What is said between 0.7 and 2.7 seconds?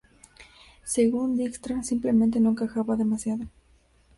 Según Dijkstra simplemente no